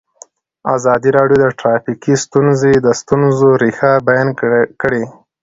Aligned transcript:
ازادي 0.75 1.09
راډیو 1.17 1.37
د 1.41 1.45
ټرافیکي 1.59 2.13
ستونزې 2.25 2.73
د 2.75 2.87
ستونزو 3.01 3.47
رېښه 3.61 3.91
بیان 4.07 4.29
کړې. 4.81 5.03